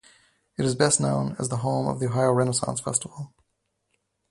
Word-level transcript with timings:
It 0.57 0.65
is 0.65 0.73
best 0.73 0.99
known 0.99 1.35
as 1.37 1.49
the 1.49 1.57
home 1.57 1.87
of 1.87 1.99
the 1.99 2.07
Ohio 2.07 2.31
Renaissance 2.31 2.81
Festival. 2.81 3.35